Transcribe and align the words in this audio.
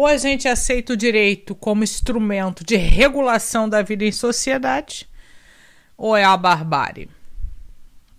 Ou 0.00 0.06
a 0.06 0.16
gente 0.16 0.48
aceita 0.48 0.94
o 0.94 0.96
direito 0.96 1.54
como 1.54 1.84
instrumento 1.84 2.64
de 2.64 2.74
regulação 2.74 3.68
da 3.68 3.82
vida 3.82 4.02
em 4.02 4.10
sociedade, 4.10 5.06
ou 5.94 6.16
é 6.16 6.24
a 6.24 6.34
barbárie. 6.38 7.10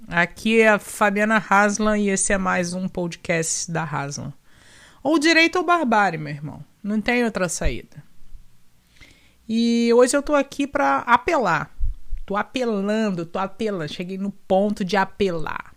Aqui 0.08 0.62
é 0.62 0.70
a 0.70 0.78
Fabiana 0.78 1.40
Haslan 1.40 1.98
e 1.98 2.10
esse 2.10 2.32
é 2.32 2.38
mais 2.38 2.76
um 2.76 2.88
podcast 2.88 3.72
da 3.72 3.84
Haslan. 3.84 4.32
Ou 5.02 5.18
direito 5.18 5.56
ou 5.56 5.66
barbárie, 5.66 6.20
meu 6.20 6.32
irmão. 6.32 6.64
Não 6.84 7.02
tem 7.02 7.26
outra 7.26 7.50
saída. 7.50 8.04
E 9.50 9.92
hoje 9.96 10.16
eu 10.16 10.22
tô 10.22 10.36
aqui 10.36 10.68
para 10.68 11.00
apelar. 11.00 11.76
Tô 12.28 12.38
apelando, 12.38 13.26
tô 13.26 13.40
apelando. 13.40 13.92
Cheguei 13.92 14.20
no 14.20 14.30
ponto 14.30 14.86
de 14.86 14.98
apelar. 14.98 15.74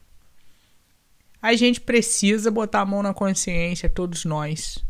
A 1.41 1.55
gente 1.55 1.81
precisa 1.81 2.51
botar 2.51 2.83
a 2.83 2.85
mão 2.85 3.03
na 3.03 3.15
consciência, 3.15 3.89
todos 3.89 4.27
nós. 4.27 4.85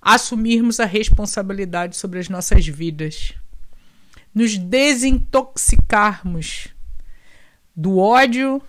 Assumirmos 0.00 0.80
a 0.80 0.86
responsabilidade 0.86 1.96
sobre 1.96 2.18
as 2.18 2.28
nossas 2.28 2.66
vidas. 2.66 3.34
Nos 4.34 4.56
desintoxicarmos 4.56 6.68
do 7.74 7.98
ódio, 7.98 8.62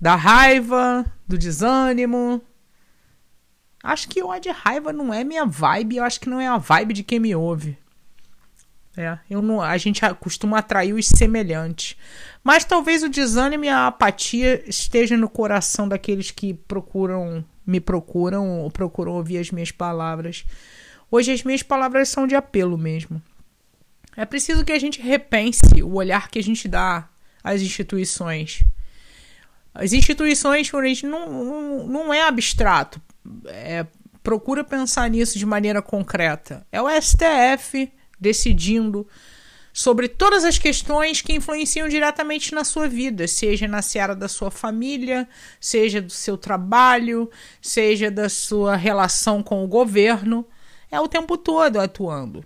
da 0.00 0.14
raiva, 0.14 1.04
do 1.26 1.38
desânimo. 1.38 2.42
Acho 3.82 4.08
que 4.08 4.22
ódio 4.22 4.50
e 4.50 4.52
raiva 4.52 4.92
não 4.92 5.12
é 5.12 5.24
minha 5.24 5.46
vibe, 5.46 5.96
eu 5.96 6.04
acho 6.04 6.20
que 6.20 6.28
não 6.28 6.40
é 6.40 6.46
a 6.46 6.58
vibe 6.58 6.94
de 6.94 7.02
quem 7.02 7.20
me 7.20 7.34
ouve. 7.34 7.78
É, 8.98 9.16
eu 9.30 9.40
não, 9.40 9.62
a 9.62 9.78
gente 9.78 10.00
costuma 10.16 10.58
atrair 10.58 10.92
os 10.92 11.06
semelhantes. 11.06 11.96
Mas 12.42 12.64
talvez 12.64 13.04
o 13.04 13.08
desânimo 13.08 13.64
e 13.64 13.68
a 13.68 13.86
apatia 13.86 14.68
esteja 14.68 15.16
no 15.16 15.28
coração 15.28 15.88
daqueles 15.88 16.32
que 16.32 16.52
procuram, 16.52 17.44
me 17.64 17.78
procuram 17.78 18.58
ou 18.58 18.68
procuram 18.72 19.12
ouvir 19.12 19.38
as 19.38 19.52
minhas 19.52 19.70
palavras. 19.70 20.44
Hoje 21.12 21.30
as 21.30 21.44
minhas 21.44 21.62
palavras 21.62 22.08
são 22.08 22.26
de 22.26 22.34
apelo 22.34 22.76
mesmo. 22.76 23.22
É 24.16 24.26
preciso 24.26 24.64
que 24.64 24.72
a 24.72 24.80
gente 24.80 25.00
repense 25.00 25.80
o 25.80 25.94
olhar 25.94 26.28
que 26.28 26.40
a 26.40 26.42
gente 26.42 26.66
dá 26.66 27.08
as 27.44 27.62
instituições. 27.62 28.64
As 29.72 29.92
instituições, 29.92 30.74
a 30.74 30.84
gente 30.88 31.06
não, 31.06 31.30
não, 31.44 31.86
não 31.86 32.12
é 32.12 32.26
abstrato. 32.26 33.00
É, 33.46 33.86
procura 34.24 34.64
pensar 34.64 35.08
nisso 35.08 35.38
de 35.38 35.46
maneira 35.46 35.80
concreta. 35.80 36.66
É 36.72 36.82
o 36.82 36.88
STF 37.00 37.92
decidindo 38.20 39.06
sobre 39.72 40.08
todas 40.08 40.44
as 40.44 40.58
questões 40.58 41.22
que 41.22 41.32
influenciam 41.32 41.88
diretamente 41.88 42.52
na 42.52 42.64
sua 42.64 42.88
vida, 42.88 43.28
seja 43.28 43.68
na 43.68 43.80
seara 43.80 44.14
da 44.14 44.26
sua 44.26 44.50
família, 44.50 45.28
seja 45.60 46.02
do 46.02 46.10
seu 46.10 46.36
trabalho, 46.36 47.30
seja 47.62 48.10
da 48.10 48.28
sua 48.28 48.74
relação 48.74 49.42
com 49.42 49.62
o 49.64 49.68
governo. 49.68 50.44
É 50.90 51.00
o 51.00 51.06
tempo 51.06 51.36
todo 51.36 51.78
atuando. 51.78 52.44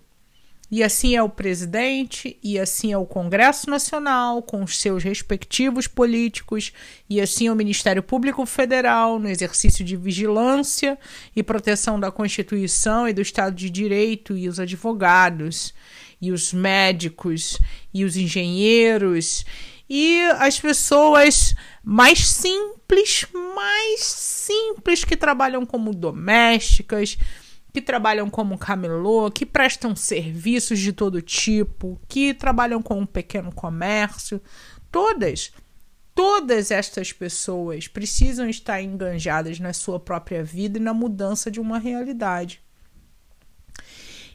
E 0.73 0.83
assim 0.83 1.15
é 1.15 1.23
o 1.23 1.29
presidente, 1.29 2.39
e 2.43 2.59
assim 2.59 2.95
é 2.95 2.97
o 2.97 3.05
Congresso 3.05 3.69
Nacional, 3.69 4.43
com 4.43 4.65
os 4.65 4.79
seus 4.79 5.05
respectivos 5.05 5.87
políticos, 5.87 6.73
e 7.11 7.21
assim 7.21 7.47
é 7.47 7.53
o 7.53 7.55
Ministério 7.55 8.03
Público 8.03 8.47
Federal, 8.47 9.19
no 9.19 9.29
exercício 9.29 9.85
de 9.85 9.99
vigilância 9.99 10.99
e 11.37 11.43
proteção 11.43 12.01
da 12.01 12.11
Constituição 12.11 13.07
e 13.07 13.13
do 13.13 13.21
Estado 13.21 13.55
de 13.55 13.69
Direito, 13.69 14.35
e 14.35 14.49
os 14.49 14.59
advogados, 14.59 15.75
e 16.19 16.33
os 16.33 16.55
médicos, 16.55 17.59
e 17.93 18.03
os 18.03 18.17
engenheiros, 18.17 19.45
e 19.91 20.23
as 20.39 20.59
pessoas 20.59 21.55
mais 21.85 22.27
simples, 22.27 23.27
mais 23.55 24.01
simples 24.01 25.05
que 25.05 25.19
trabalham 25.19 25.67
como 25.67 25.93
domésticas 25.93 27.19
que 27.73 27.81
trabalham 27.81 28.29
como 28.29 28.59
camelô, 28.59 29.31
que 29.31 29.47
prestam 29.47 29.97
serviços 29.97 30.79
de 30.79 30.93
todo 30.93 31.23
tipo, 31.23 31.99
que 32.07 32.35
trabalham 32.35 32.83
com 32.83 32.99
um 33.01 33.07
pequeno 33.07 33.53
comércio, 33.53 34.43
todas, 34.91 35.53
todas 36.15 36.71
estas 36.71 37.13
pessoas 37.13 37.89
precisam 37.89 38.49
estar 38.49 38.83
enganjadas 38.83 39.59
na 39.59 39.73
sua 39.73 39.99
própria 39.99 40.45
vida 40.45 40.79
e 40.79 40.83
na 40.83 40.93
mudança 40.93 41.51
de 41.51 41.61
uma 41.61 41.79
realidade. 41.79 42.61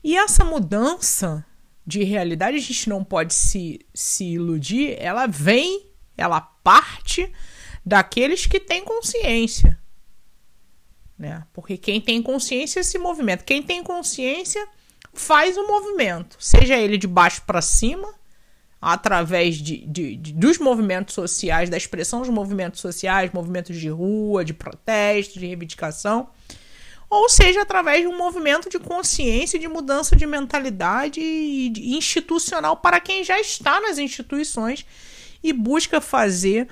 E 0.04 0.18
essa 0.18 0.44
mudança 0.44 1.46
de 1.86 2.04
realidade, 2.04 2.58
a 2.58 2.62
gente 2.62 2.90
não 2.90 3.04
pode 3.04 3.34
se, 3.34 3.86
se 3.94 4.26
iludir, 4.26 4.96
ela 5.00 5.28
vem, 5.28 5.88
ela 6.18 6.42
parte 6.42 7.32
daqueles 7.86 8.46
que 8.46 8.60
têm 8.60 8.84
consciência 8.84 9.77
né? 11.18 11.44
Porque 11.54 11.78
quem 11.78 12.00
tem 12.00 12.22
consciência 12.22 12.84
se 12.84 12.98
movimenta. 12.98 13.44
Quem 13.44 13.62
tem 13.64 13.84
consciência 13.84 14.68
faz 15.14 15.58
o 15.58 15.68
movimento, 15.68 16.38
seja 16.40 16.76
ele 16.76 16.98
de 16.98 17.08
baixo 17.08 17.42
para 17.46 17.62
cima, 17.62 18.14
através 18.80 19.56
de, 19.56 19.78
de, 19.88 20.16
de, 20.16 20.34
dos 20.34 20.60
movimentos 20.60 21.16
sociais, 21.16 21.70
da 21.70 21.78
expressão 21.78 22.20
dos 22.20 22.30
movimentos 22.30 22.80
sociais, 22.80 23.32
movimentos 23.34 23.76
de 23.76 23.90
rua, 23.90 24.46
de 24.46 24.54
protesto, 24.54 25.40
de 25.40 25.48
reivindicação, 25.48 26.30
ou 27.10 27.30
seja, 27.30 27.62
através 27.62 28.02
de 28.02 28.08
um 28.08 28.18
movimento 28.18 28.70
de 28.70 28.78
consciência, 28.78 29.58
de 29.58 29.68
mudança 29.68 30.16
de 30.16 30.28
mentalidade 30.28 31.20
e 31.20 31.70
de 31.70 31.96
institucional 31.96 32.78
para 32.78 33.00
quem 33.00 33.24
já 33.24 33.40
está 33.40 33.80
nas 33.80 33.98
instituições 33.98 34.86
e 35.42 35.54
busca 35.54 36.02
fazer 36.02 36.68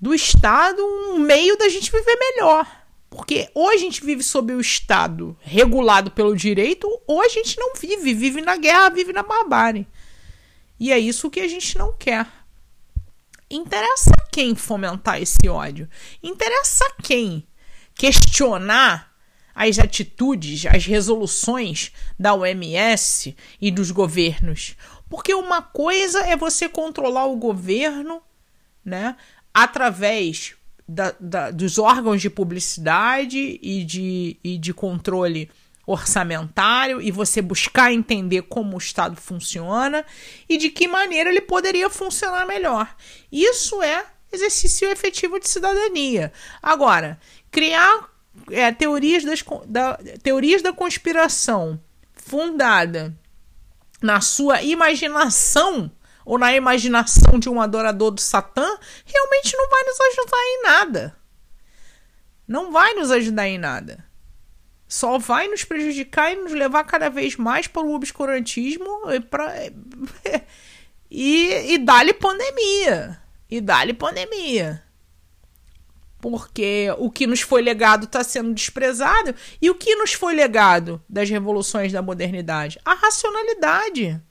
do 0.00 0.14
Estado 0.14 0.82
um 0.82 1.18
meio 1.18 1.56
da 1.56 1.68
gente 1.68 1.92
viver 1.92 2.16
melhor. 2.16 2.66
Porque 3.10 3.50
ou 3.54 3.70
a 3.70 3.76
gente 3.76 4.04
vive 4.04 4.22
sob 4.22 4.52
o 4.52 4.60
Estado 4.60 5.36
regulado 5.40 6.10
pelo 6.10 6.36
direito, 6.36 6.86
ou 7.06 7.22
a 7.22 7.28
gente 7.28 7.58
não 7.58 7.72
vive, 7.74 8.14
vive 8.14 8.40
na 8.42 8.56
guerra, 8.56 8.90
vive 8.90 9.12
na 9.12 9.22
barbárie. 9.22 9.86
E 10.78 10.92
é 10.92 10.98
isso 10.98 11.30
que 11.30 11.40
a 11.40 11.48
gente 11.48 11.76
não 11.76 11.92
quer. 11.96 12.26
Interessa 13.50 14.12
quem 14.30 14.54
fomentar 14.54 15.20
esse 15.20 15.48
ódio? 15.48 15.88
Interessa 16.22 16.84
quem 17.02 17.46
questionar 17.94 19.10
as 19.54 19.78
atitudes, 19.78 20.66
as 20.66 20.84
resoluções 20.84 21.90
da 22.18 22.34
OMS 22.34 23.34
e 23.60 23.70
dos 23.70 23.90
governos? 23.90 24.76
Porque 25.08 25.32
uma 25.32 25.62
coisa 25.62 26.20
é 26.20 26.36
você 26.36 26.68
controlar 26.68 27.24
o 27.24 27.36
governo, 27.36 28.22
né, 28.84 29.16
através 29.52 30.54
da, 30.88 31.14
da, 31.20 31.50
dos 31.50 31.78
órgãos 31.78 32.22
de 32.22 32.30
publicidade 32.30 33.60
e 33.62 33.84
de, 33.84 34.38
e 34.42 34.56
de 34.56 34.72
controle 34.72 35.50
orçamentário 35.86 37.00
e 37.00 37.10
você 37.10 37.42
buscar 37.42 37.92
entender 37.92 38.42
como 38.42 38.74
o 38.74 38.78
Estado 38.78 39.16
funciona 39.16 40.04
e 40.48 40.56
de 40.56 40.70
que 40.70 40.88
maneira 40.88 41.30
ele 41.30 41.40
poderia 41.40 41.90
funcionar 41.90 42.46
melhor. 42.46 42.94
Isso 43.30 43.82
é 43.82 44.06
exercício 44.32 44.88
efetivo 44.90 45.38
de 45.38 45.48
cidadania. 45.48 46.32
Agora, 46.62 47.18
criar 47.50 48.10
é, 48.50 48.70
teorias, 48.72 49.24
das, 49.24 49.42
da, 49.66 49.98
teorias 50.22 50.62
da 50.62 50.72
conspiração 50.72 51.80
fundada 52.14 53.16
na 54.02 54.20
sua 54.20 54.62
imaginação 54.62 55.90
ou 56.28 56.38
na 56.38 56.54
imaginação 56.54 57.38
de 57.38 57.48
um 57.48 57.58
adorador 57.58 58.10
do 58.10 58.20
Satã, 58.20 58.68
realmente 59.06 59.56
não 59.56 59.70
vai 59.70 59.82
nos 59.84 59.98
ajudar 59.98 60.36
em 60.36 60.62
nada. 60.62 61.16
Não 62.46 62.70
vai 62.70 62.92
nos 62.92 63.10
ajudar 63.10 63.48
em 63.48 63.56
nada. 63.56 64.04
Só 64.86 65.18
vai 65.18 65.48
nos 65.48 65.64
prejudicar 65.64 66.30
e 66.30 66.36
nos 66.36 66.52
levar 66.52 66.84
cada 66.84 67.08
vez 67.08 67.36
mais 67.36 67.66
para 67.66 67.80
o 67.80 67.94
obscurantismo 67.94 69.10
e, 69.10 69.20
pra, 69.20 69.54
e, 71.10 71.72
e 71.72 71.78
dá-lhe 71.78 72.12
pandemia. 72.12 73.18
E 73.50 73.58
dá-lhe 73.58 73.94
pandemia. 73.94 74.84
Porque 76.20 76.94
o 76.98 77.10
que 77.10 77.26
nos 77.26 77.40
foi 77.40 77.62
legado 77.62 78.04
está 78.04 78.22
sendo 78.22 78.52
desprezado. 78.52 79.34
E 79.62 79.70
o 79.70 79.74
que 79.74 79.96
nos 79.96 80.12
foi 80.12 80.34
legado 80.34 81.02
das 81.08 81.30
revoluções 81.30 81.90
da 81.90 82.02
modernidade? 82.02 82.78
A 82.84 82.92
racionalidade. 82.92 84.22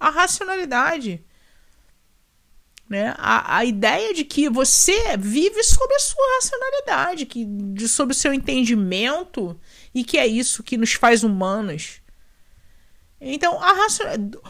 A 0.00 0.10
racionalidade. 0.10 1.24
Né? 2.88 3.14
A, 3.18 3.58
a 3.58 3.64
ideia 3.66 4.14
de 4.14 4.24
que 4.24 4.48
você 4.48 5.16
vive 5.18 5.62
sob 5.62 5.94
a 5.94 5.98
sua 5.98 6.34
racionalidade, 6.36 7.26
que, 7.26 7.44
de, 7.44 7.86
sob 7.86 8.12
o 8.12 8.14
seu 8.14 8.32
entendimento, 8.32 9.60
e 9.94 10.02
que 10.02 10.16
é 10.16 10.26
isso 10.26 10.62
que 10.62 10.78
nos 10.78 10.94
faz 10.94 11.22
humanos. 11.22 12.00
Então, 13.20 13.60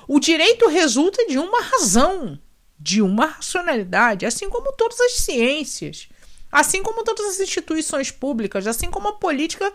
o 0.06 0.20
direito 0.20 0.68
resulta 0.68 1.26
de 1.26 1.38
uma 1.38 1.60
razão, 1.62 2.38
de 2.78 3.02
uma 3.02 3.26
racionalidade, 3.26 4.24
assim 4.24 4.48
como 4.48 4.72
todas 4.72 5.00
as 5.00 5.14
ciências, 5.14 6.08
assim 6.52 6.82
como 6.82 7.02
todas 7.02 7.26
as 7.26 7.40
instituições 7.40 8.12
públicas, 8.12 8.68
assim 8.68 8.88
como 8.88 9.08
a 9.08 9.14
política 9.14 9.72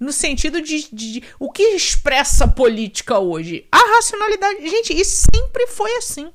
no 0.00 0.12
sentido 0.12 0.60
de, 0.60 0.88
de, 0.90 1.20
de 1.20 1.24
o 1.38 1.52
que 1.52 1.62
expressa 1.62 2.44
a 2.44 2.48
política 2.48 3.18
hoje. 3.18 3.68
A 3.70 3.78
racionalidade, 3.96 4.68
gente, 4.68 4.98
isso 4.98 5.26
sempre 5.32 5.66
foi 5.68 5.94
assim 5.96 6.32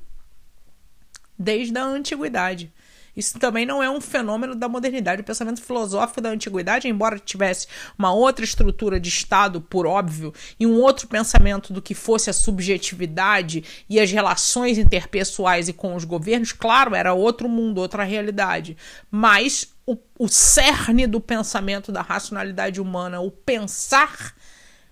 desde 1.38 1.76
a 1.78 1.84
antiguidade. 1.84 2.72
Isso 3.16 3.38
também 3.38 3.64
não 3.64 3.82
é 3.82 3.90
um 3.90 4.00
fenômeno 4.00 4.54
da 4.54 4.68
modernidade. 4.68 5.22
O 5.22 5.24
pensamento 5.24 5.62
filosófico 5.62 6.20
da 6.20 6.28
antiguidade, 6.28 6.86
embora 6.86 7.18
tivesse 7.18 7.66
uma 7.98 8.12
outra 8.12 8.44
estrutura 8.44 9.00
de 9.00 9.08
Estado, 9.08 9.60
por 9.60 9.86
óbvio, 9.86 10.34
e 10.60 10.66
um 10.66 10.78
outro 10.82 11.08
pensamento 11.08 11.72
do 11.72 11.80
que 11.80 11.94
fosse 11.94 12.28
a 12.28 12.34
subjetividade 12.34 13.64
e 13.88 13.98
as 13.98 14.12
relações 14.12 14.76
interpessoais 14.76 15.68
e 15.68 15.72
com 15.72 15.94
os 15.94 16.04
governos, 16.04 16.52
claro, 16.52 16.94
era 16.94 17.14
outro 17.14 17.48
mundo, 17.48 17.80
outra 17.80 18.04
realidade. 18.04 18.76
Mas 19.10 19.74
o, 19.86 19.96
o 20.18 20.28
cerne 20.28 21.06
do 21.06 21.20
pensamento 21.20 21.90
da 21.90 22.02
racionalidade 22.02 22.80
humana, 22.80 23.20
o 23.20 23.30
pensar 23.30 24.34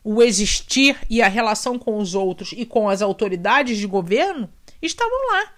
o 0.07 0.23
existir 0.23 0.99
e 1.09 1.23
a 1.23 1.29
relação 1.29 1.79
com 1.79 1.97
os 1.97 2.15
outros 2.15 2.53
e 2.53 2.67
com 2.67 2.91
as 2.91 3.01
autoridades 3.01 3.79
de 3.79 3.87
governo 3.87 4.51
estavam 4.83 5.19
lá 5.33 5.51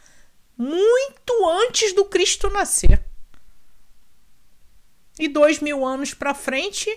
muito 0.56 1.46
antes 1.46 1.92
do 1.92 2.04
Cristo 2.04 2.48
nascer. 2.50 3.04
E 5.18 5.28
dois 5.28 5.60
mil 5.60 5.84
anos 5.84 6.12
para 6.14 6.34
frente 6.34 6.90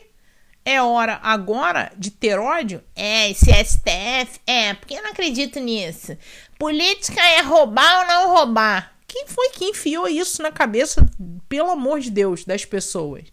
é 0.65 0.81
hora 0.81 1.19
agora 1.23 1.91
de 1.97 2.11
ter 2.11 2.38
ódio? 2.38 2.83
É, 2.95 3.31
esse 3.31 3.51
STF, 3.51 4.39
é, 4.45 4.73
porque 4.73 4.94
eu 4.94 5.01
não 5.01 5.11
acredito 5.11 5.59
nisso. 5.59 6.17
Política 6.57 7.21
é 7.21 7.41
roubar 7.41 8.01
ou 8.01 8.07
não 8.07 8.29
roubar. 8.35 8.95
Quem 9.07 9.25
foi 9.27 9.50
que 9.50 9.65
enfiou 9.65 10.07
isso 10.07 10.41
na 10.41 10.51
cabeça, 10.51 11.03
pelo 11.47 11.71
amor 11.71 12.00
de 12.00 12.11
Deus, 12.11 12.45
das 12.45 12.65
pessoas? 12.65 13.23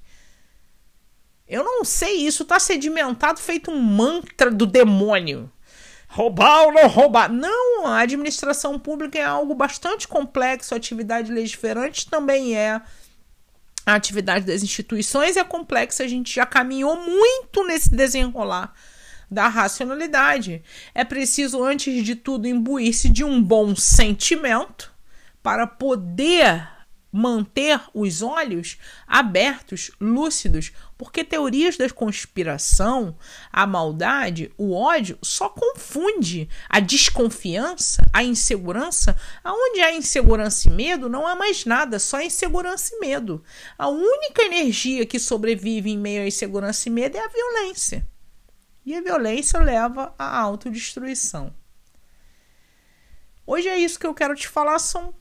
Eu 1.46 1.62
não 1.62 1.84
sei, 1.84 2.26
isso 2.26 2.44
tá 2.44 2.58
sedimentado 2.58 3.38
feito 3.38 3.70
um 3.70 3.80
mantra 3.80 4.50
do 4.50 4.66
demônio. 4.66 5.50
Roubar 6.16 6.62
ou 6.62 6.72
não 6.72 6.88
roubar? 6.88 7.30
Não, 7.30 7.86
a 7.86 7.98
administração 8.00 8.78
pública 8.78 9.18
é 9.18 9.22
algo 9.22 9.54
bastante 9.54 10.08
complexo, 10.08 10.72
a 10.72 10.78
atividade 10.78 11.30
legiferante 11.30 12.08
também 12.08 12.56
é. 12.56 12.80
A 13.84 13.94
atividade 13.96 14.46
das 14.46 14.62
instituições 14.62 15.36
é 15.36 15.44
complexa, 15.44 16.04
a 16.04 16.08
gente 16.08 16.34
já 16.34 16.46
caminhou 16.46 16.96
muito 16.96 17.66
nesse 17.66 17.94
desenrolar 17.94 18.72
da 19.30 19.46
racionalidade. 19.46 20.62
É 20.94 21.04
preciso, 21.04 21.62
antes 21.62 22.02
de 22.02 22.14
tudo, 22.16 22.48
imbuir-se 22.48 23.10
de 23.10 23.22
um 23.22 23.42
bom 23.42 23.76
sentimento 23.76 24.90
para 25.42 25.66
poder 25.66 26.66
manter 27.16 27.80
os 27.94 28.20
olhos 28.20 28.76
abertos, 29.06 29.90
lúcidos, 29.98 30.70
porque 30.98 31.24
teorias 31.24 31.78
da 31.78 31.88
conspiração, 31.88 33.16
a 33.50 33.66
maldade, 33.66 34.52
o 34.58 34.74
ódio 34.74 35.18
só 35.22 35.48
confunde 35.48 36.46
a 36.68 36.78
desconfiança, 36.78 38.02
a 38.12 38.22
insegurança. 38.22 39.16
Aonde 39.42 39.80
há 39.80 39.94
insegurança 39.94 40.68
e 40.68 40.70
medo, 40.70 41.08
não 41.08 41.26
há 41.26 41.34
mais 41.34 41.64
nada, 41.64 41.98
só 41.98 42.20
insegurança 42.20 42.94
e 42.94 43.00
medo. 43.00 43.42
A 43.78 43.88
única 43.88 44.42
energia 44.42 45.06
que 45.06 45.18
sobrevive 45.18 45.90
em 45.90 45.98
meio 45.98 46.22
à 46.22 46.26
insegurança 46.26 46.86
e 46.88 46.92
medo 46.92 47.16
é 47.16 47.24
a 47.24 47.28
violência. 47.28 48.06
E 48.84 48.94
a 48.94 49.00
violência 49.00 49.58
leva 49.58 50.14
à 50.18 50.38
autodestruição. 50.38 51.52
Hoje 53.46 53.68
é 53.68 53.78
isso 53.78 53.98
que 53.98 54.06
eu 54.06 54.12
quero 54.12 54.34
te 54.34 54.48
falar, 54.48 54.78
são 54.78 55.14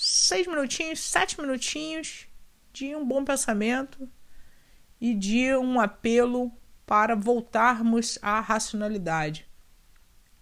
seis 0.00 0.46
minutinhos, 0.46 1.00
sete 1.00 1.40
minutinhos 1.40 2.26
de 2.72 2.94
um 2.94 3.04
bom 3.04 3.24
pensamento 3.24 4.08
e 5.00 5.14
de 5.14 5.54
um 5.56 5.80
apelo 5.80 6.52
para 6.86 7.14
voltarmos 7.14 8.18
à 8.22 8.40
racionalidade. 8.40 9.48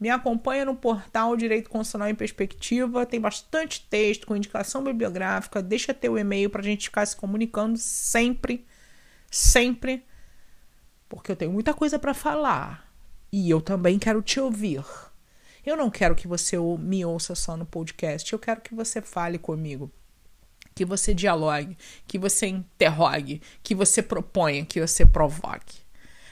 Me 0.00 0.08
acompanha 0.10 0.64
no 0.64 0.76
portal 0.76 1.36
Direito 1.36 1.68
Constitucional 1.68 2.08
em 2.08 2.14
Perspectiva, 2.14 3.04
tem 3.04 3.20
bastante 3.20 3.84
texto 3.88 4.26
com 4.26 4.36
indicação 4.36 4.82
bibliográfica. 4.82 5.60
Deixa 5.60 5.92
teu 5.92 6.16
e-mail 6.16 6.48
para 6.48 6.60
a 6.60 6.64
gente 6.64 6.84
ficar 6.84 7.04
se 7.04 7.16
comunicando 7.16 7.76
sempre, 7.76 8.64
sempre, 9.28 10.06
porque 11.08 11.32
eu 11.32 11.36
tenho 11.36 11.52
muita 11.52 11.74
coisa 11.74 11.98
para 11.98 12.14
falar 12.14 12.88
e 13.32 13.50
eu 13.50 13.60
também 13.60 13.98
quero 13.98 14.22
te 14.22 14.38
ouvir. 14.38 14.84
Eu 15.64 15.76
não 15.76 15.90
quero 15.90 16.14
que 16.14 16.28
você 16.28 16.56
me 16.78 17.04
ouça 17.04 17.34
só 17.34 17.56
no 17.56 17.66
podcast, 17.66 18.32
eu 18.32 18.38
quero 18.38 18.60
que 18.60 18.74
você 18.74 19.00
fale 19.00 19.38
comigo. 19.38 19.90
Que 20.74 20.84
você 20.84 21.12
dialogue, 21.12 21.76
que 22.06 22.18
você 22.18 22.46
interrogue, 22.46 23.42
que 23.62 23.74
você 23.74 24.02
proponha, 24.02 24.64
que 24.64 24.80
você 24.80 25.04
provoque. 25.04 25.80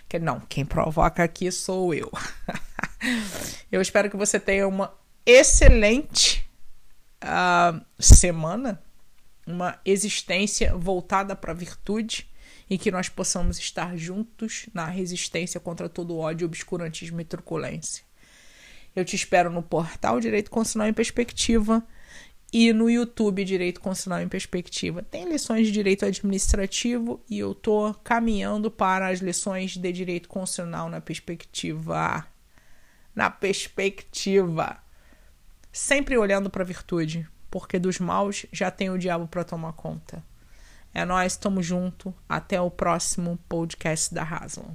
Que 0.08 0.18
não, 0.18 0.40
quem 0.40 0.64
provoca 0.64 1.24
aqui 1.24 1.50
sou 1.50 1.92
eu. 1.92 2.10
eu 3.70 3.80
espero 3.80 4.08
que 4.08 4.16
você 4.16 4.38
tenha 4.38 4.68
uma 4.68 4.94
excelente 5.24 6.48
uh, 7.24 7.84
semana, 7.98 8.80
uma 9.44 9.80
existência 9.84 10.76
voltada 10.76 11.34
para 11.34 11.50
a 11.50 11.54
virtude 11.54 12.28
e 12.70 12.78
que 12.78 12.90
nós 12.90 13.08
possamos 13.08 13.58
estar 13.58 13.96
juntos 13.96 14.68
na 14.72 14.86
resistência 14.86 15.58
contra 15.58 15.88
todo 15.88 16.16
ódio, 16.16 16.46
obscurantismo 16.46 17.20
e 17.20 17.24
truculência. 17.24 18.05
Eu 18.96 19.04
te 19.04 19.14
espero 19.14 19.50
no 19.50 19.62
portal 19.62 20.18
Direito 20.18 20.50
Constitucional 20.50 20.88
em 20.88 20.94
Perspectiva 20.94 21.86
e 22.52 22.72
no 22.72 22.90
YouTube 22.90 23.44
Direito 23.44 23.80
Constitucional 23.80 24.22
em 24.22 24.28
Perspectiva. 24.28 25.02
Tem 25.02 25.28
lições 25.28 25.66
de 25.66 25.72
direito 25.72 26.04
administrativo 26.04 27.22
e 27.30 27.38
eu 27.38 27.54
tô 27.54 27.94
caminhando 28.02 28.70
para 28.70 29.08
as 29.08 29.20
lições 29.20 29.76
de 29.76 29.92
direito 29.92 30.28
constitucional 30.28 30.88
na 30.88 31.00
perspectiva 31.00 32.26
na 33.14 33.30
perspectiva 33.30 34.82
sempre 35.76 36.16
olhando 36.16 36.48
para 36.48 36.62
a 36.62 36.66
virtude, 36.66 37.28
porque 37.50 37.78
dos 37.78 37.98
maus 37.98 38.46
já 38.50 38.70
tem 38.70 38.88
o 38.88 38.98
diabo 38.98 39.28
para 39.28 39.44
tomar 39.44 39.74
conta. 39.74 40.24
É 40.94 41.04
nós, 41.04 41.34
estamos 41.34 41.66
junto. 41.66 42.14
Até 42.26 42.58
o 42.58 42.70
próximo 42.70 43.38
podcast 43.46 44.14
da 44.14 44.22
Haslam. 44.22 44.74